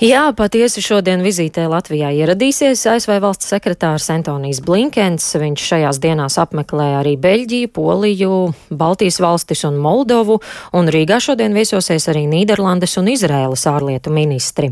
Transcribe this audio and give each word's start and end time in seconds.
Jā, 0.00 0.30
patiesi 0.32 0.80
šodien 0.80 1.20
vizītē 1.20 1.66
Latvijā 1.68 2.08
ieradīsies 2.22 2.86
ASV 2.88 3.18
valsts 3.20 3.50
sekretārs 3.52 4.06
Antonijs 4.08 4.62
Blinkens. 4.64 5.26
Viņš 5.36 5.64
šajās 5.74 5.98
dienās 6.00 6.38
apmeklē 6.40 6.86
arī 7.02 7.12
Beļģiju, 7.20 7.68
Poliju, 7.76 8.38
Baltijas 8.72 9.20
valstis 9.20 9.66
un 9.68 9.76
Moldovu, 9.76 10.38
un 10.72 10.88
Rīgā 10.88 11.18
šodien 11.20 11.52
viesosies 11.52 12.08
arī 12.08 12.22
Nīderlandes 12.32 12.96
un 12.96 13.12
Izrēlas 13.12 13.66
ārlietu 13.68 14.08
ministri. 14.16 14.70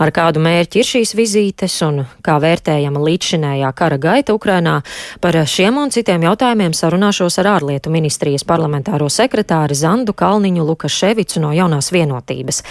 Ar 0.00 0.14
kādu 0.16 0.40
mērķi 0.40 0.80
ir 0.80 0.90
šīs 0.94 1.12
vizītes 1.12 1.76
un 1.84 2.06
kā 2.24 2.38
vērtējama 2.40 3.04
līdzšinējā 3.04 3.74
kara 3.76 4.00
gaita 4.00 4.32
Ukrainā, 4.32 4.78
par 5.20 5.42
šiem 5.44 5.76
un 5.84 5.92
citiem 5.92 6.24
jautājumiem 6.24 6.72
sarunāšos 6.72 7.36
ar 7.44 7.52
ārlietu 7.58 7.92
ministrijas 7.92 8.48
parlamentāro 8.48 9.12
sekretāri 9.12 9.76
Zandu 9.76 10.16
Kalniņu 10.16 10.64
Lukaševicu 10.72 11.44
no 11.44 11.52
jaunās 11.52 11.92
vienotības. 11.92 12.64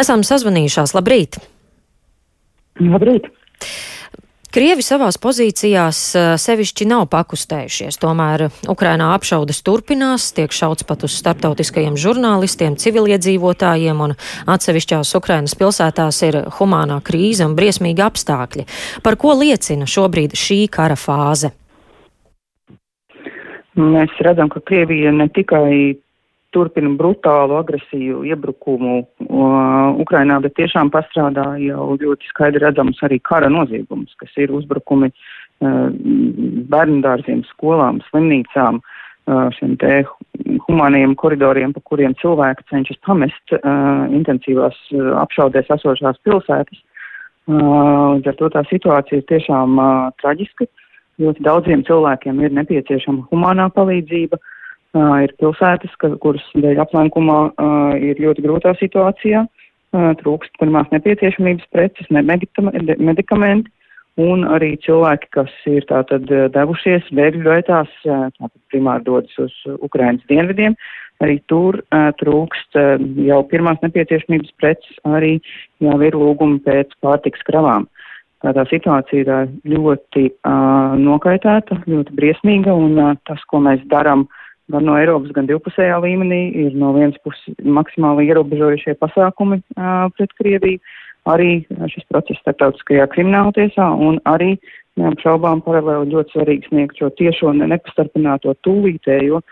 Esam 0.00 0.24
sazvanījušās. 0.24 0.96
Labrīt! 0.96 1.42
Labrīt! 2.80 3.28
Krievi 4.50 4.82
savās 4.82 5.14
pozīcijās 5.22 5.98
sevišķi 6.42 6.88
nav 6.90 7.04
pakustējušies, 7.12 8.00
tomēr 8.02 8.48
Ukrainā 8.72 9.12
apšaudas 9.14 9.60
turpinās, 9.62 10.32
tiek 10.34 10.50
šauts 10.50 10.82
pat 10.88 11.04
uz 11.06 11.14
starptautiskajiem 11.20 11.94
žurnālistiem, 11.94 12.74
civiliedzīvotājiem, 12.74 14.02
un 14.08 14.16
atsevišķās 14.50 15.14
Ukrainas 15.20 15.54
pilsētās 15.60 16.18
ir 16.26 16.40
humānā 16.58 16.98
krīze 17.06 17.46
un 17.46 17.54
briesmīgi 17.54 18.02
apstākļi. 18.02 18.66
Par 19.06 19.20
ko 19.22 19.36
liecina 19.38 19.86
šobrīd 19.86 20.34
šī 20.34 20.64
kara 20.74 20.98
fāze? 20.98 21.52
Mēs 23.78 24.18
redzam, 24.26 24.50
ka 24.50 24.58
Krievija 24.66 25.14
ne 25.14 25.28
tikai 25.30 25.94
turpina 26.54 26.90
brutālu 26.98 27.56
agresīvu 27.60 28.24
iebrukumu 28.30 28.94
uh, 29.00 30.00
Ukrainā, 30.02 30.40
bet 30.42 30.56
tiešām 30.58 30.90
pastrādā 30.94 31.46
jau 31.62 31.94
ļoti 32.00 32.30
skaidri 32.30 32.64
redzams 32.64 33.00
arī 33.06 33.20
kara 33.22 33.50
noziegums, 33.52 34.14
kas 34.20 34.34
ir 34.40 34.52
uzbrukumi 34.54 35.10
uh, 35.10 35.86
bērndārziem, 36.74 37.44
skolām, 37.52 38.02
slimnīcām, 38.10 38.82
uh, 38.82 39.48
šiem 39.58 39.76
te 39.80 40.02
humāniem 40.66 41.14
koridoriem, 41.18 41.74
pa 41.76 41.82
kuriem 41.86 42.16
cilvēki 42.20 42.68
cenšas 42.72 43.00
pamest 43.06 43.56
uh, 43.56 44.06
intensīvās 44.10 44.78
uh, 44.94 45.16
apšaudēs 45.22 45.70
esošās 45.78 46.22
pilsētas. 46.26 46.84
Uh, 47.50 48.18
līdz 48.18 48.30
ar 48.30 48.38
to 48.38 48.52
tā 48.54 48.66
situācija 48.68 49.22
ir 49.22 49.28
tiešām 49.30 49.78
uh, 49.78 49.90
traģiska. 50.22 50.68
Ļoti 51.20 51.44
daudziem 51.44 51.82
cilvēkiem 51.84 52.38
ir 52.42 52.54
nepieciešama 52.56 53.26
humānā 53.30 53.66
palīdzība. 53.74 54.38
Uh, 54.40 54.56
Uh, 54.90 55.20
ir 55.22 55.30
pilsētas, 55.38 55.92
ka, 56.02 56.08
kuras 56.18 56.42
dēļ 56.58 56.80
aplenkumā 56.82 57.34
uh, 57.46 57.92
ir 57.94 58.18
ļoti 58.18 58.42
grūtā 58.42 58.72
situācijā, 58.80 59.44
uh, 59.46 60.08
trūkst 60.18 60.56
pirmās 60.58 60.88
nepieciešamības 60.90 61.68
preces, 61.70 62.08
ne 62.10 62.24
medikamenti, 62.26 63.70
un 64.18 64.42
arī 64.50 64.72
cilvēki, 64.82 65.28
kas 65.36 65.52
ir 65.70 65.86
tātad 65.86 66.26
devušies 66.26 67.06
bēgļu 67.14 67.44
gaitās, 67.46 67.92
tātad 68.02 68.56
primāri 68.74 69.06
dodas 69.06 69.38
uz 69.38 69.54
Ukrainas 69.78 70.26
dienvidiem, 70.28 70.74
arī 71.22 71.38
tur 71.46 71.78
trūkst 72.18 72.76
jau 73.30 73.38
pirmās 73.46 73.78
nepieciešamības 73.86 74.50
preces, 74.58 74.98
arī 75.06 75.36
jau 75.86 75.96
ir 76.02 76.18
lūgumi 76.18 76.58
pēc 76.66 76.98
pārtiks 77.00 77.46
kravām. 77.46 77.86
Tā 78.42 78.66
situācija 78.66 79.22
ir 79.22 79.32
ļoti 79.70 80.26
uh, 80.34 80.98
nokaitēta, 80.98 81.78
ļoti 81.86 82.18
briesmīga, 82.18 82.74
un 82.74 82.98
uh, 82.98 83.16
tas, 83.28 83.40
ko 83.52 83.62
mēs 83.62 83.86
darām, 83.92 84.26
uh, 84.26 84.39
gan 84.70 84.86
no 84.86 84.96
Eiropas, 84.98 85.32
gan 85.36 85.48
divpusējā 85.50 85.98
līmenī 86.04 86.40
ir 86.64 86.76
no 86.78 86.92
vienas 86.96 87.18
puses 87.24 87.56
maksimāli 87.78 88.28
ierobežojušie 88.30 88.96
pasākumi 89.00 89.60
uh, 89.60 90.06
pret 90.16 90.32
Krieviju, 90.38 90.80
arī 91.30 91.50
šis 91.92 92.06
process 92.10 92.40
starptautiskajā 92.44 93.08
krimināla 93.12 93.52
tiesā 93.56 93.90
un 94.08 94.20
arī 94.30 94.54
neapšaubām 95.00 95.62
paralēli 95.64 96.14
ļoti 96.14 96.36
svarīgi 96.36 96.70
sniegt 96.70 97.00
šo 97.00 97.10
tiešo 97.18 97.52
nepastarpināto 97.56 98.54
tūlītējo 98.66 99.42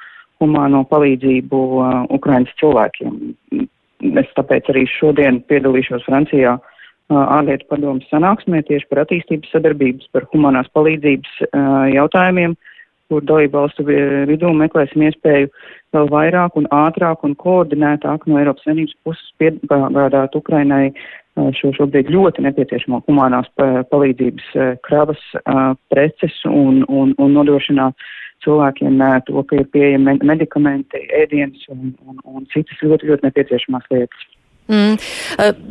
humāno 0.42 0.84
palīdzību 0.88 1.60
uh, 1.76 2.00
Ukrainas 2.15 2.54
cilvēkiem. 2.62 3.15
Es 4.22 4.34
tāpēc 4.38 4.71
arī 4.71 4.87
šodien 4.92 5.42
piedalīšos 5.50 6.06
Francijā 6.06 6.56
uh, 6.59 7.22
ārlietu 7.25 7.66
padomu 7.72 8.04
sanāksmē 8.06 8.62
tieši 8.69 8.87
par 8.91 9.03
attīstības 9.04 9.54
sadarbības, 9.54 10.10
par 10.15 10.28
humanās 10.32 10.71
palīdzības 10.78 11.38
uh, 11.48 11.87
jautājumiem. 11.97 12.54
Uh, 12.54 12.75
kur 13.08 13.24
dalību 13.24 13.56
valstu 13.56 13.84
vidū 13.88 14.50
meklēsim 14.56 15.06
iespēju 15.08 15.48
vēl 15.96 16.10
vairāk 16.12 16.58
un 16.60 16.69
ātrāk 16.74 17.24
un 17.24 17.34
koordinētāk 17.41 18.26
no 18.28 18.38
Eiropas 18.41 18.66
Savienības 18.66 18.98
puses 19.06 19.32
piegādāt 19.41 20.36
Ukrainai 20.36 20.92
šo 21.58 21.72
šobrīd 21.76 22.10
ļoti 22.10 22.42
nepieciešamo 22.47 23.02
humanās 23.06 23.48
palīdzības 23.92 24.48
kravas 24.86 25.20
preces 25.92 26.41
un, 26.50 26.82
un, 26.88 27.14
un 27.18 27.36
nodrošināt 27.36 28.08
cilvēkiem 28.44 29.00
to, 29.26 29.42
ka 29.47 29.58
ir 29.58 29.70
pieejami 29.74 30.18
medikamenti, 30.26 31.04
ēdienas 31.22 31.64
un, 31.74 31.94
un, 32.06 32.20
un 32.24 32.47
citas 32.52 32.82
ļoti, 32.82 33.10
ļoti 33.10 33.26
nepieciešamās 33.28 33.88
lietas. 33.94 34.28
Mm. 34.68 34.98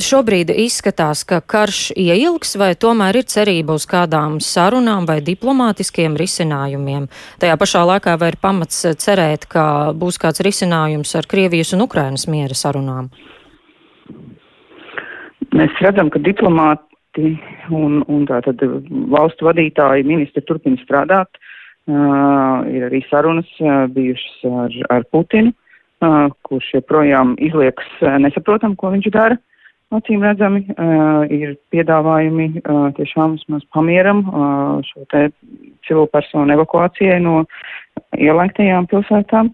Šobrīd 0.02 0.50
izskatās, 0.58 1.22
ka 1.30 1.38
karš 1.46 1.92
ieilgs, 1.94 2.56
vai 2.58 2.72
tomēr 2.74 3.20
ir 3.20 3.28
cerība 3.30 3.76
uz 3.78 3.86
kādām 3.90 4.40
sarunām 4.42 5.06
vai 5.06 5.20
diplomātiskiem 5.22 6.16
risinājumiem. 6.18 7.06
Tajā 7.38 7.60
pašā 7.62 7.84
laikā 7.92 8.16
vai 8.18 8.32
ir 8.34 8.40
pamats 8.42 8.82
cerēt, 9.04 9.46
ka 9.52 9.94
būs 9.94 10.18
kāds 10.22 10.42
risinājums 10.42 11.14
ar 11.20 11.30
Krievijas 11.30 11.76
un 11.78 11.86
Ukrainas 11.86 12.26
miera 12.26 12.58
sarunām? 12.58 13.12
Mēs 15.54 15.78
redzam, 15.86 16.10
ka 16.10 16.20
diplomāti 16.20 17.38
un, 17.70 18.02
un 18.02 18.26
tātad 18.30 18.66
valstu 19.14 19.46
vadītāji 19.46 20.10
ministri 20.10 20.42
turpina 20.42 20.82
strādāt. 20.82 21.38
Uh, 21.88 22.66
ir 22.68 22.84
arī 22.90 23.00
sarunas 23.08 23.48
uh, 23.62 23.86
bijušas 23.94 24.42
ar, 24.66 24.74
ar 24.98 25.06
Putinu. 25.14 25.54
Uh, 25.54 25.67
kurš 26.48 26.74
joprojām 26.76 27.36
izliekas 27.42 27.90
nesaprotam, 28.22 28.76
ko 28.76 28.92
viņš 28.94 29.12
dara. 29.14 29.38
Acīm 29.96 30.20
redzami 30.20 30.66
ir 31.32 31.54
piedāvājumi 31.72 32.48
tiešām 32.98 33.38
vismaz 33.38 33.64
pamieram 33.72 34.26
šo 34.84 35.06
te 35.14 35.30
civilpersonu 35.88 36.52
evakuācijai 36.58 37.22
no 37.24 37.46
ielaiktajām 38.20 38.90
pilsētām. 38.92 39.54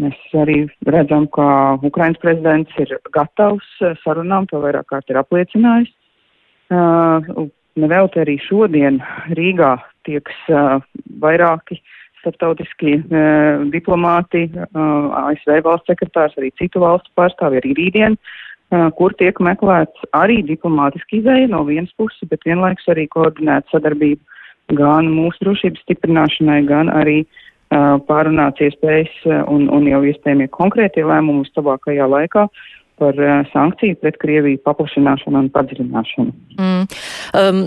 Mēs 0.00 0.18
arī 0.36 0.58
redzam, 0.86 1.26
ka 1.32 1.78
Ukrainas 1.80 2.20
prezidents 2.20 2.76
ir 2.80 2.92
gatavs 3.16 3.70
sarunām, 4.04 4.46
to 4.52 4.60
vairāk 4.60 4.92
kārt 4.92 5.08
ir 5.10 5.18
apliecinājis. 5.20 5.90
Nevelti 7.80 8.20
arī 8.20 8.36
šodien 8.44 9.00
Rīgā 9.32 9.74
tieks 10.04 10.44
vairāki 11.24 11.80
starptautiskie 12.20 12.98
uh, 13.00 13.64
diplomāti, 13.72 14.46
uh, 14.54 15.26
ASV 15.26 15.60
valsts 15.66 15.90
sekretārs, 15.90 16.36
arī 16.38 16.52
citu 16.60 16.82
valstu 16.84 17.12
pārstāvi, 17.18 17.60
arī 17.60 17.74
rītdien, 17.78 18.16
uh, 18.16 18.88
kur 18.96 19.14
tiek 19.20 19.40
meklēts 19.42 20.08
arī 20.16 20.40
diplomātiski 20.46 21.20
izēja 21.20 21.50
no 21.52 21.64
vienas 21.68 21.92
puses, 22.00 22.28
bet 22.30 22.46
vienlaikus 22.48 22.88
arī 22.92 23.08
koordinēta 23.12 23.76
sadarbība 23.76 24.76
gan 24.78 25.10
mūsu 25.10 25.46
drošības 25.46 25.86
stiprināšanai, 25.86 26.60
gan 26.68 26.92
arī 26.94 27.22
uh, 27.24 27.96
pārunāts 28.06 28.62
iespējas 28.62 29.16
un, 29.50 29.66
un 29.72 29.88
jau 29.90 30.04
iespējamie 30.12 30.50
konkrētie 30.54 31.06
lēmumi 31.06 31.46
uz 31.46 31.54
tuvākajā 31.56 32.06
laikā. 32.10 32.46
Uh, 32.46 32.68
par 33.00 33.16
uh, 33.18 33.40
sankciju 33.52 33.96
pret 34.02 34.18
Krieviju 34.20 34.60
paplašināšanu 34.66 35.40
un 35.40 35.48
padziļināšanu. 35.54 36.34
Mm. 36.60 36.84
Um, 37.40 37.60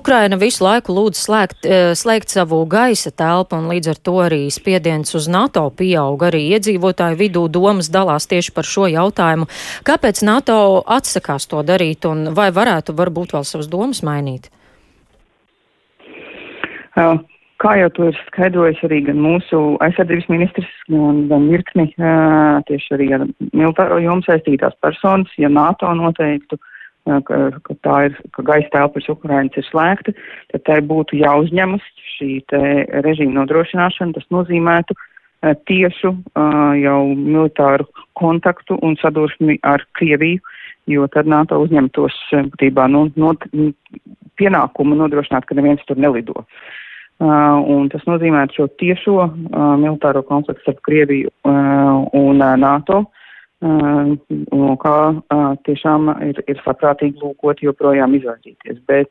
Ukraina 0.00 0.38
visu 0.40 0.64
laiku 0.66 0.94
lūdz 0.96 1.20
slēgt, 1.22 1.68
uh, 1.68 1.92
slēgt 1.98 2.34
savu 2.34 2.58
gaisa 2.70 3.12
telpu, 3.14 3.60
un 3.60 3.70
līdz 3.70 3.92
ar 3.94 4.02
to 4.08 4.16
arī 4.24 4.42
spiediens 4.54 5.14
uz 5.18 5.30
NATO 5.30 5.64
pieaug. 5.70 6.26
Arī 6.26 6.42
iedzīvotāju 6.56 7.20
vidū 7.22 7.46
domas 7.52 7.92
dalās 7.94 8.26
tieši 8.30 8.54
par 8.56 8.66
šo 8.66 8.88
jautājumu. 8.90 9.46
Kāpēc 9.86 10.24
NATO 10.26 10.58
atsakās 10.98 11.46
to 11.50 11.62
darīt, 11.66 12.08
un 12.10 12.34
vai 12.34 12.50
varētu 12.54 12.96
varbūt 12.98 13.36
vēl 13.38 13.46
savas 13.46 13.70
domas 13.70 14.02
mainīt? 14.06 14.50
Uh, 16.96 17.20
Kā 17.62 17.72
jau 17.80 17.88
to 17.96 18.10
ir 18.10 18.16
skaidrojis 18.26 18.82
arī 18.84 18.98
gan 19.06 19.20
mūsu 19.24 19.58
aizsardzības 19.84 20.26
ministrs, 20.28 20.72
gan, 20.92 21.22
gan 21.30 21.46
virkni 21.48 21.86
tieši 22.68 22.92
arī 22.98 23.06
ar 23.16 23.24
militāro 23.46 23.96
jomu 24.04 24.24
saistītās 24.26 24.76
personas, 24.84 25.32
ja 25.40 25.48
NATO 25.48 25.88
noteiktu, 25.96 26.58
ka, 27.06 27.38
ka 27.64 27.78
tā 27.86 27.96
ir, 28.10 28.20
ka 28.36 28.44
gaisa 28.44 28.72
telpas 28.74 29.08
Ukrainas 29.08 29.56
ir 29.56 29.68
slēgta, 29.70 30.12
tad 30.52 30.66
tai 30.68 30.78
būtu 30.84 31.16
jāuzņemas 31.22 31.88
šī 32.18 32.30
te 32.52 32.62
režīma 33.06 33.38
nodrošināšana. 33.40 34.18
Tas 34.18 34.28
nozīmētu 34.36 35.00
tiešu 35.70 36.12
jau 36.82 37.00
militāru 37.16 37.88
kontaktu 38.20 38.76
un 38.84 39.00
sadursmi 39.00 39.62
ar 39.64 39.86
Krieviju, 39.96 40.44
jo 40.92 41.08
tad 41.08 41.24
NATO 41.30 41.64
uzņemtos 41.64 42.24
būtībā 42.52 42.84
no, 42.92 43.06
no, 43.16 43.32
pienākumu 44.36 44.98
nodrošināt, 45.00 45.48
ka 45.48 45.56
neviens 45.56 45.80
tur 45.88 45.96
nelido. 45.96 46.42
Uh, 46.42 46.74
un 47.20 47.88
tas 47.88 48.02
nozīmē 48.04 48.44
šo 48.52 48.66
tiešo 48.80 49.16
uh, 49.24 49.30
militāro 49.80 50.22
konfliktu 50.26 50.66
starp 50.66 50.82
Krieviju 50.84 51.30
uh, 51.48 52.04
un 52.12 52.42
uh, 52.42 52.56
NATO. 52.60 53.06
kā 54.76 54.96
tiešām 55.64 56.10
ir, 56.28 56.42
ir 56.46 56.58
saprātīgi 56.60 57.16
lūkot 57.22 57.62
joprojām 57.64 58.12
izvairīties. 58.14 58.82
Bet, 58.86 59.08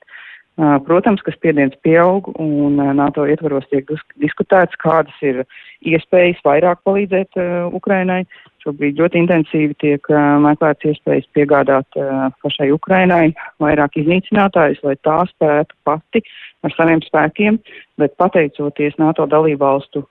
protams, 0.86 1.24
ka 1.26 1.34
spiediens 1.34 1.74
pieaug 1.82 2.30
un 2.38 2.78
NATO 2.78 3.26
ietvaros 3.26 3.66
tiek 3.72 3.90
diskutēts, 4.22 4.78
kādas 4.78 5.18
ir 5.26 5.42
iespējas 5.82 6.38
vairāk 6.46 6.86
palīdzēt 6.86 7.42
Ukrainai. 7.74 8.22
Šobrīd 8.66 8.98
ļoti 8.98 9.20
intensīvi 9.22 9.76
tiek 9.78 10.08
meklēts 10.42 10.88
iespējas 10.90 11.28
piegādāt 11.38 12.00
pašai 12.42 12.72
Ukrainai 12.74 13.28
vairāk 13.62 14.00
iznīcinātājus, 14.02 14.82
lai 14.82 14.96
tā 15.06 15.20
spētu 15.30 15.78
pati 15.86 16.24
ar 16.66 16.74
saviem 16.74 17.04
spēkiem, 17.06 17.60
bet 18.02 18.18
pateicoties 18.18 18.98
NATO 18.98 19.28
dalībvalstu 19.30 20.02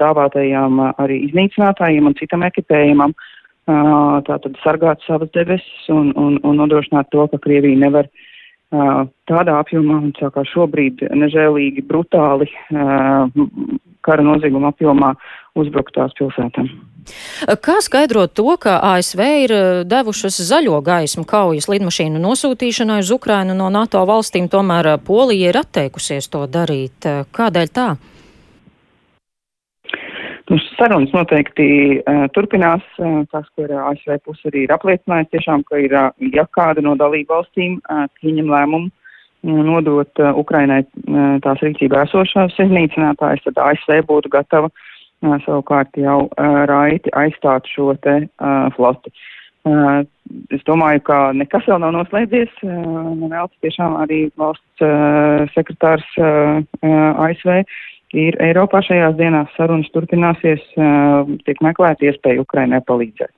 dāvātajām 0.00 0.80
arī 0.96 1.20
iznīcinātājiem 1.28 2.08
un 2.08 2.16
citam 2.16 2.48
ekipējumam, 2.48 3.12
uh, 3.12 3.44
tātad 3.66 4.56
sargāt 4.62 5.00
savas 5.06 5.30
debesis 5.32 5.88
un, 5.88 6.12
un, 6.16 6.38
un 6.44 6.56
nodrošināt 6.56 7.08
to, 7.10 7.26
ka 7.28 7.38
Krievija 7.38 7.78
nevar 7.78 8.08
tādā 9.28 9.58
apjomā 9.62 10.00
un 10.08 10.12
tā 10.16 10.30
kā 10.34 10.44
šobrīd 10.48 11.06
nežēlīgi, 11.14 11.84
brutāli 11.88 12.50
kara 14.04 14.24
nozieguma 14.24 14.72
apjomā 14.74 15.14
uzbrukt 15.56 15.94
tās 15.96 16.12
pilsētām. 16.18 16.68
Kā 17.60 17.76
skaidrot 17.84 18.32
to, 18.36 18.46
ka 18.60 18.78
ASV 18.94 19.20
ir 19.44 19.52
devušas 19.88 20.38
zaļo 20.48 20.78
gaismu 20.84 21.26
kaujas 21.28 21.68
lidmašīnu 21.68 22.20
nosūtīšanai 22.22 23.02
uz 23.04 23.12
Ukrainu 23.12 23.56
no 23.56 23.68
NATO 23.72 24.00
valstīm, 24.08 24.48
tomēr 24.52 24.94
Polija 25.04 25.52
ir 25.52 25.60
atteikusies 25.60 26.30
to 26.32 26.46
darīt? 26.48 27.04
Kādēļ 27.36 27.72
tā? 27.76 27.88
Nu, 30.50 30.58
sarunas 30.76 31.12
noteikti 31.16 31.66
uh, 32.04 32.26
turpinās. 32.36 32.84
Uh, 33.00 33.22
tas, 33.32 33.46
ko 33.56 33.64
ASV 33.64 34.18
puse 34.26 34.50
arī 34.50 34.66
ir 34.66 34.74
apliecinājusi, 34.74 35.30
tiešām, 35.32 35.64
ka 35.70 35.80
ir, 35.80 35.94
uh, 35.96 36.10
ja 36.36 36.44
kāda 36.52 36.84
no 36.84 36.92
dalību 37.00 37.32
valstīm 37.32 37.78
uh, 37.80 38.04
pieņem 38.20 38.50
lēmumu 38.52 38.90
uh, 38.90 39.62
nodot 39.70 40.20
uh, 40.20 40.34
Ukrainai 40.36 40.82
uh, 40.84 41.38
tās 41.44 41.64
rīcībā 41.64 42.02
esošās 42.04 42.58
iznīcinātājas, 42.60 43.46
tad 43.46 43.62
ASV 43.70 44.02
būtu 44.10 44.34
gatava 44.36 44.68
uh, 44.68 45.38
savukārt 45.46 45.96
jau 45.96 46.26
uh, 46.26 46.60
raiti 46.68 47.14
aizstāt 47.16 47.70
šo 47.72 47.94
te 48.04 48.18
uh, 48.26 48.68
floti. 48.76 49.14
Uh, 49.64 50.04
es 50.52 50.60
domāju, 50.68 51.00
ka 51.08 51.18
nekas 51.32 51.64
vēl 51.64 51.80
nav 51.80 51.96
noslēdzies. 51.96 52.52
Uh, 52.60 53.14
vēl 53.32 53.48
tiešām 53.64 53.96
arī 54.04 54.26
valsts 54.36 54.84
uh, 54.84 55.48
sekretārs 55.56 56.04
uh, 56.20 56.60
uh, 56.84 57.24
ASV 57.30 57.64
ir 58.14 58.38
Eiropā 58.42 58.82
šajās 58.86 59.16
dienās 59.18 59.52
sarunas 59.58 59.90
turpināsies, 59.94 60.62
tiek 61.46 61.64
meklēta 61.64 62.08
iespēja 62.10 62.44
Ukrainai 62.44 62.82
palīdzēt. 62.86 63.32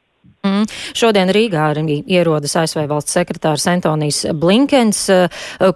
Mm. 0.47 0.67
Šodien 0.95 1.33
Rīgā 1.35 1.65
arī 1.73 1.99
ierodas 2.07 2.55
ASV 2.61 2.85
valsts 2.91 3.17
sekretārs 3.17 3.67
Antonijs 3.71 4.23
Blinkens. 4.39 5.07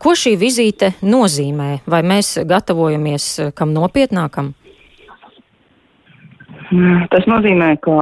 Ko 0.04 0.14
šī 0.14 0.36
vizīte 0.38 0.92
nozīmē? 1.02 1.80
Vai 1.90 2.02
mēs 2.06 2.36
gatavojamies 2.46 3.52
kam 3.58 3.74
nopietnākam? 3.74 4.54
Tas 7.10 7.24
nozīmē, 7.26 7.72
ka 7.82 7.94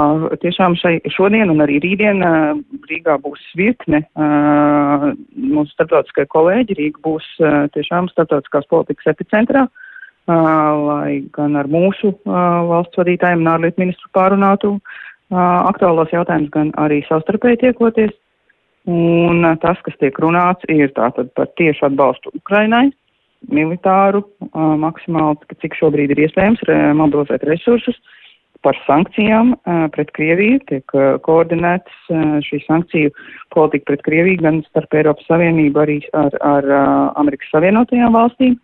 tiešām 0.42 0.74
šai, 0.76 0.98
šodien 1.14 1.48
un 1.48 1.62
arī 1.64 1.78
rītdien 1.80 2.20
Rīgā 2.90 3.16
būs 3.24 3.40
virkne 3.56 4.02
mūsu 4.12 5.72
starptautiskai 5.72 6.26
kolēģi. 6.28 6.76
Rīga 6.82 7.00
būs 7.06 7.30
tiešām 7.72 8.10
starptautiskās 8.12 8.68
politikas 8.68 9.14
epicentrā. 9.14 9.64
Uh, 9.64 9.87
lai 10.28 11.24
gan 11.32 11.56
ar 11.56 11.68
mūsu 11.72 12.12
valsts 12.24 13.00
vadītājiem 13.00 13.44
un 13.44 13.52
ārlietu 13.54 13.82
ministru 13.82 14.10
pārunātu 14.16 14.74
aktuālos 15.32 16.12
jautājumus, 16.12 16.52
gan 16.52 16.72
arī 16.80 17.02
savstarpēji 17.08 17.62
tiekoties. 17.64 18.14
Un 18.88 19.44
tas, 19.60 19.80
kas 19.84 19.96
tiek 20.00 20.16
runāts, 20.22 20.64
ir 20.72 20.92
tātad 20.96 21.28
par 21.36 21.50
tiešu 21.60 21.90
atbalstu 21.90 22.32
Ukrainai, 22.38 22.86
militāru, 23.52 24.22
maksimāli, 24.54 25.58
cik 25.60 25.76
šobrīd 25.76 26.14
ir 26.14 26.22
iespējams, 26.24 26.64
mobilizēt 26.96 27.44
resursus, 27.44 27.98
par 28.66 28.78
sankcijām 28.86 29.52
pret 29.94 30.08
Krieviju, 30.16 30.58
tiek 30.70 30.94
koordinētas 31.26 32.08
šī 32.46 32.62
sankciju 32.64 33.12
politika 33.54 33.92
pret 33.92 34.02
Krieviju 34.06 34.40
gan 34.42 34.62
starp 34.70 34.96
Eiropas 34.98 35.28
Savienību 35.30 35.84
arī 35.84 35.98
ar, 36.16 36.34
ar 36.42 36.70
Amerikas 37.20 37.52
Savienotajām 37.54 38.16
valstīm. 38.16 38.56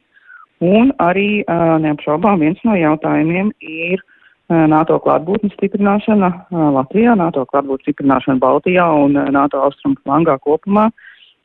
Un 0.65 0.93
arī 1.03 1.45
neapšaubām 1.85 2.41
viens 2.41 2.61
no 2.65 2.77
jautājumiem 2.79 3.51
ir 3.61 4.03
NATO 4.49 4.99
klātbūtnes 5.03 5.55
stiprināšana 5.57 6.31
Latvijā, 6.77 7.17
NATO 7.19 7.45
klātbūtnes 7.51 7.89
stiprināšana 7.89 8.41
Baltijā 8.41 8.87
un 9.05 9.17
NATO 9.35 9.65
austrumu 9.65 9.99
flangā 10.05 10.39
kopumā. 10.45 10.91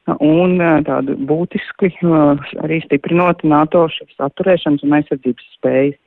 Un 0.10 0.56
tādu 0.88 1.16
būtiski 1.30 1.92
arī 2.64 2.80
stiprinot 2.86 3.44
NATO 3.46 3.86
šīs 3.94 4.24
atturēšanas 4.30 4.86
un 4.86 4.96
aizsardzības 5.00 5.52
spējas. 5.58 6.00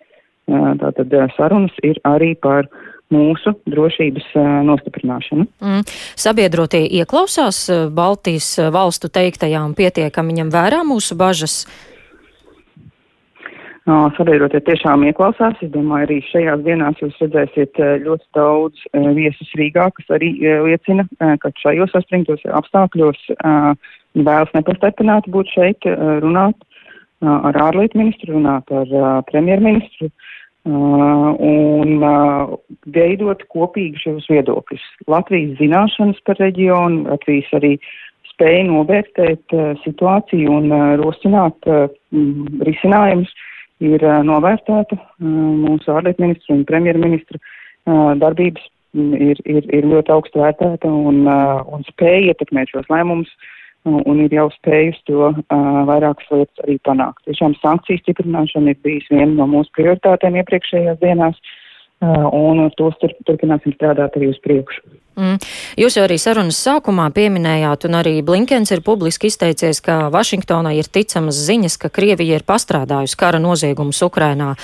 Tātad 0.82 1.14
sarunas 1.36 1.76
ir 1.86 2.00
arī 2.08 2.32
par 2.34 2.66
mūsu 3.12 3.52
drošības 3.68 4.32
nostiprināšanu. 4.66 5.46
Mm. 5.62 5.84
Sabiedrotie 6.18 6.82
ieklausās 6.98 7.66
Baltijas 7.94 8.56
valstu 8.74 9.12
teiktajā 9.12 9.62
un 9.62 9.76
pietiekami 9.78 10.40
ņem 10.40 10.52
vērā 10.52 10.82
mūsu 10.88 11.16
bažas. 11.20 11.62
Uh, 11.62 11.91
Sabiedrotie 13.86 14.60
tiešām 14.62 15.02
ieklausās. 15.08 15.56
Es 15.58 15.70
domāju, 15.74 16.06
arī 16.06 16.18
šajās 16.28 16.60
dienās 16.62 17.00
jūs 17.02 17.16
redzēsiet 17.18 17.80
ļoti 18.04 18.26
daudz 18.36 18.84
viesus 19.16 19.50
Rīgā, 19.58 19.88
kas 19.96 20.12
arī 20.14 20.36
liecina, 20.68 21.06
ka 21.42 21.50
šajos 21.58 21.90
saspringtos 21.90 22.44
apstākļos 22.46 23.24
vēlas 24.14 24.54
nepastepināti 24.54 25.34
būt 25.34 25.50
šeit, 25.56 25.90
runāt 26.22 26.62
ar 27.26 27.58
ārlietu 27.66 27.98
ministru, 27.98 28.36
runāt 28.36 28.70
ar 28.70 29.26
premjerministru 29.32 30.12
un 30.62 31.98
veidot 32.94 33.42
kopīgi 33.50 33.98
šos 34.04 34.30
viedokļus. 34.30 34.82
Latvijas 35.10 35.58
zināšanas 35.58 36.22
par 36.22 36.38
reģionu, 36.38 37.08
Latvijas 37.10 37.50
arī 37.58 37.76
spēja 38.30 38.68
novērtēt 38.70 39.56
situāciju 39.82 40.60
un 40.60 40.70
rosināt 41.02 41.66
risinājumus 42.68 43.34
ir 43.82 44.04
novērtēta 44.26 44.98
mūsu 45.22 45.92
ārlietu 45.94 46.24
ministra 46.24 46.54
un 46.56 46.66
premjerministra 46.68 47.40
darbības 48.22 48.64
ir, 48.94 49.40
ir, 49.48 49.66
ir 49.72 49.88
ļoti 49.88 50.12
augstu 50.14 50.42
vērtēta 50.42 50.90
un, 50.90 51.24
un 51.26 51.84
spēja 51.88 52.32
ietekmēt 52.32 52.72
šos 52.74 52.88
lēmumus 52.92 53.30
un 53.84 54.20
ir 54.22 54.34
jau 54.34 54.46
spējusi 54.54 55.02
to 55.10 55.32
vairākas 55.88 56.28
lietas 56.30 56.62
arī 56.62 56.76
panākt. 56.86 57.24
Tiešām 57.26 57.56
sankciju 57.58 58.02
stiprināšana 58.02 58.74
ir 58.74 58.78
bijis 58.86 59.08
viena 59.10 59.32
no 59.40 59.48
mūsu 59.50 59.72
prioritātēm 59.78 60.38
iepriekšējās 60.38 61.00
dienās 61.02 61.40
un 62.02 62.66
tos 62.76 62.98
tur, 63.00 63.14
turpināsim 63.28 63.76
strādāt 63.76 64.18
arī 64.18 64.32
uz 64.32 64.40
priekšu. 64.42 64.82
Mm. 65.12 65.36
Jūs 65.76 65.98
jau 65.98 66.06
arī 66.06 66.16
sarunas 66.16 66.56
sākumā 66.64 67.10
pieminējāt, 67.12 67.84
un 67.84 67.98
arī 67.98 68.14
Blinkens 68.24 68.72
ir 68.72 68.80
publiski 68.84 69.28
izteicies, 69.28 69.82
ka 69.84 70.08
Vašingtonai 70.12 70.78
ir 70.78 70.88
ticamas 70.88 71.36
ziņas, 71.36 71.76
ka 71.82 71.92
Krievija 71.92 72.38
ir 72.40 72.46
pastrādājusi 72.48 73.18
kara 73.20 73.42
noziegumus 73.42 74.00
Ukrainā. 74.06 74.54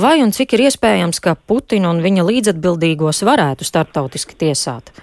Vai 0.00 0.16
un 0.24 0.32
cik 0.32 0.56
ir 0.56 0.64
iespējams, 0.70 1.20
ka 1.20 1.36
Putina 1.36 1.92
un 1.92 2.00
viņa 2.00 2.24
līdzatbildīgos 2.24 3.20
varētu 3.28 3.68
starptautiski 3.68 4.38
tiesāt? 4.40 4.94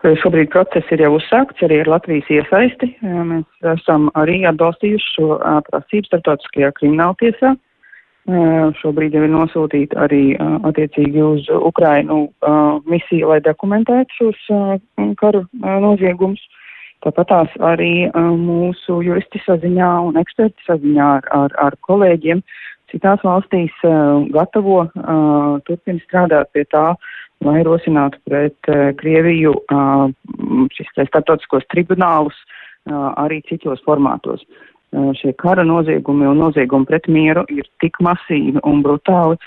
Šobrīd 0.00 0.48
process 0.50 0.90
ir 0.90 1.02
jau 1.04 1.12
uzsākts 1.18 1.62
arī 1.62 1.82
ar 1.84 1.90
Latvijas 1.92 2.28
iesaisti. 2.32 2.94
Mēs 3.04 3.66
esam 3.76 4.08
arī 4.16 4.40
atbalstījuši 4.48 5.10
šo 5.14 5.34
prasību 5.68 6.08
starptautiskajā 6.08 6.72
krimināla 6.78 7.18
tiesā. 7.20 7.52
Šobrīd 8.28 9.14
jau 9.16 9.24
ir 9.24 9.32
nosūtīta 9.32 10.04
arī 10.04 10.36
attiecīgi 10.38 11.22
uz 11.24 11.46
Ukrainu 11.50 12.28
misija, 12.84 13.26
lai 13.32 13.40
dokumentētu 13.40 14.16
šos 14.18 14.42
karu 15.20 15.46
noziegumus. 15.60 16.42
Tāpat 17.00 17.30
tās 17.30 17.52
arī 17.64 18.10
mūsu 18.12 19.00
juristi 19.00 19.40
saziņā 19.46 19.88
un 20.04 20.20
eksperti 20.20 20.66
saziņā 20.66 21.06
ar, 21.16 21.30
ar, 21.32 21.54
ar 21.56 21.76
kolēģiem 21.88 22.42
citās 22.92 23.24
valstīs 23.24 23.72
gatavo 24.34 24.84
turpina 25.64 26.04
strādāt 26.04 26.52
pie 26.52 26.66
tā, 26.68 26.92
lai 27.40 27.62
rosinātu 27.64 28.20
pret 28.28 28.72
Krieviju 29.00 29.54
šis 30.76 30.92
starptautiskos 30.92 31.64
tribunālus 31.72 32.36
arī 32.90 33.40
citos 33.48 33.80
formātos 33.86 34.44
šie 34.90 35.32
kara 35.38 35.62
noziegumi 35.66 36.26
un 36.26 36.40
noziegumi 36.42 36.88
pret 36.88 37.06
mieru 37.08 37.44
ir 37.52 37.68
tik 37.82 38.00
masīvi 38.02 38.62
un 38.66 38.82
brutāli, 38.82 39.38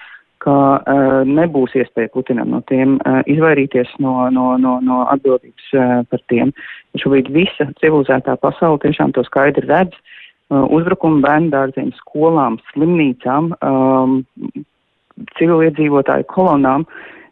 ka 0.44 0.56
uh, 0.80 1.22
nebūs 1.28 1.76
iespēja 1.80 2.12
Putinam 2.14 2.52
no 2.52 2.60
tiem 2.68 2.98
uh, 3.00 3.22
izvairīties 3.32 3.94
no, 4.04 4.28
no, 4.34 4.54
no, 4.60 4.78
no 4.84 5.04
atbildības 5.14 5.70
uh, 5.78 5.94
par 6.10 6.24
tiem. 6.32 6.52
Šobrīd 7.00 7.32
visa 7.34 7.70
civilizētā 7.80 8.36
pasaule 8.44 8.82
tiešām 8.84 9.16
to 9.16 9.24
skaidri 9.28 9.68
redz. 9.70 9.96
Uh, 10.52 10.66
uzbrukumi 10.76 11.24
bērndārziem, 11.24 11.94
skolām, 12.02 12.60
slimnīcām, 12.74 13.54
um, 13.64 14.20
civiliedzīvotāju 15.40 16.28
kolonām 16.34 16.84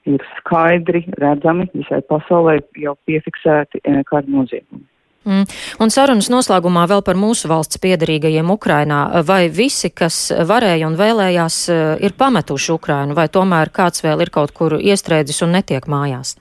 ir 0.10 0.24
skaidri 0.38 1.03
redzami 1.22 1.68
visai 1.75 2.00
pasaulē 2.10 2.62
jau 2.80 2.96
piefiksēti 3.06 3.84
kara 4.08 4.25
noziegumi. 4.25 4.88
Mm. 5.22 5.46
Un 5.84 5.92
sarunas 5.94 6.32
noslēgumā 6.34 6.88
vēl 6.90 7.04
par 7.06 7.18
mūsu 7.20 7.50
valsts 7.51 7.78
piedarīgajiem 7.84 8.50
Ukrainā. 8.50 9.01
Vai 9.28 9.44
visi, 9.54 9.92
kas 9.94 10.32
varēja 10.50 10.88
un 10.90 10.98
vēlējās, 10.98 11.58
ir 12.01 12.16
pametuši 12.18 12.72
Ukrainu, 12.74 13.18
vai 13.18 13.28
tomēr 13.30 13.70
kāds 13.70 14.01
vēl 14.01 14.25
ir 14.25 14.34
kaut 14.34 14.56
kur 14.58 14.80
iestrēdzis 14.82 15.44
un 15.46 15.54
netiek 15.60 15.86
mājās? 15.86 16.40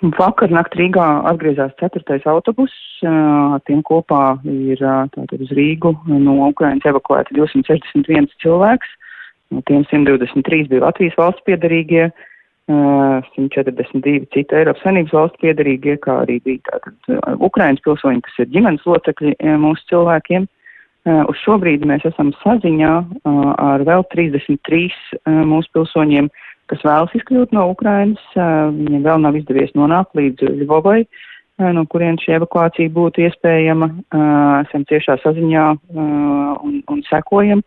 Vakar 0.00 0.48
nakt 0.48 0.72
Rīgā 0.78 1.06
atgriezās 1.28 1.74
ceturtais 1.76 2.22
autobus, 2.30 2.72
ar 3.04 3.60
tiem 3.68 3.82
kopā 3.84 4.38
ir 4.48 4.80
tātad 4.80 5.42
uz 5.44 5.50
Rīgu 5.52 5.92
no 6.08 6.38
Ukrainas 6.46 6.86
evakuēti 6.88 7.36
261 7.36 8.30
cilvēks, 8.40 8.94
no 9.52 9.60
tiem 9.68 9.84
123 9.90 10.70
bija 10.70 10.86
Latvijas 10.86 11.18
valsts 11.20 11.44
piedarīgie, 11.44 12.08
142 12.70 14.28
cita 14.34 14.60
Eiropas 14.60 14.82
Savienības 14.84 15.14
valsts 15.16 15.42
piedarīgie, 15.42 15.96
kā 16.04 16.20
arī 16.22 16.38
bija 16.44 16.62
tātad 16.68 17.40
Ukrainas 17.42 17.82
pilsoņi, 17.86 18.22
kas 18.26 18.42
ir 18.42 18.50
ģimenes 18.54 18.86
locekļi 18.86 19.34
mūsu 19.62 19.86
cilvēkiem. 19.90 20.46
Uz 21.32 21.40
šobrīd 21.46 21.86
mēs 21.88 22.04
esam 22.04 22.30
saziņā 22.42 22.92
ar 23.24 23.84
vēl 23.88 24.04
33 24.12 25.40
mūsu 25.48 25.72
pilsoņiem, 25.74 26.28
kas 26.70 26.84
vēlas 26.86 27.14
izkļūt 27.16 27.54
no 27.56 27.70
Ukrainas. 27.72 28.22
Viņiem 28.36 29.06
vēl 29.08 29.24
nav 29.24 29.38
izdevies 29.40 29.72
nonākt 29.74 30.14
līdz 30.18 30.52
Ļuvovai, 30.60 31.00
no 31.74 31.86
kurienes 31.90 32.22
šī 32.26 32.36
evakuācija 32.38 32.92
būtu 32.92 33.24
iespējama. 33.26 33.90
Esam 34.66 34.84
ciešā 34.92 35.18
saziņā 35.24 35.66
un, 35.96 36.82
un 36.84 37.02
sekojam. 37.08 37.64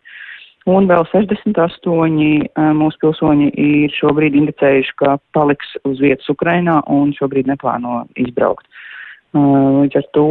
Un 0.64 0.86
vēl 0.88 1.04
68 1.10 2.72
mūsu 2.78 3.00
pilsoņi 3.02 3.50
ir 3.60 3.92
šobrīd 3.92 4.36
indicējuši, 4.38 4.94
ka 4.96 5.18
paliks 5.36 5.74
uz 5.84 6.00
vietas 6.00 6.30
Ukrainā 6.32 6.78
un 6.88 7.12
šobrīd 7.12 7.50
neplāno 7.50 8.04
izbraukt. 8.16 8.64
Līdz 9.34 9.98
ar 9.98 10.08
to 10.16 10.26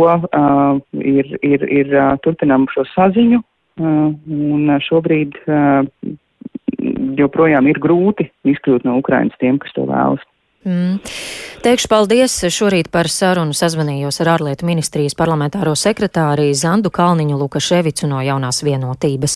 ir, 0.98 1.30
ir, 1.46 1.68
ir 1.70 1.96
turpinām 2.26 2.66
šo 2.74 2.88
saziņu 2.96 3.44
un 3.78 4.76
šobrīd 4.88 5.38
joprojām 7.20 7.70
ir 7.70 7.80
grūti 7.84 8.30
izkļūt 8.48 8.88
no 8.88 8.98
Ukrainas 9.02 9.38
tiem, 9.42 9.60
kas 9.62 9.76
to 9.76 9.86
vēlas. 9.90 10.24
Mm. 10.64 11.00
Teikšu 11.64 11.88
paldies. 11.92 12.34
Šorīt 12.52 12.90
par 12.92 13.08
sarunu 13.12 13.56
sazvanījos 13.56 14.20
ar 14.24 14.34
ārlietu 14.34 14.68
ministrijas 14.68 15.16
parlamentāro 15.16 15.76
sekretāri 15.80 16.50
Zandu 16.56 16.92
Kalniņu 16.92 17.38
Lukaševicu 17.40 18.08
no 18.12 18.20
jaunās 18.24 18.60
vienotības. 18.68 19.32